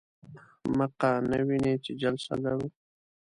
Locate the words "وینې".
1.47-1.73